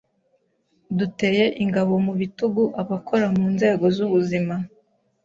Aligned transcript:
Duteye 0.97 1.45
ingabo 1.63 1.93
mu 2.05 2.13
bitugu 2.21 2.63
abakora 2.81 3.25
mu 3.35 3.45
nzego 3.53 3.85
z’ubuzima 3.95 4.55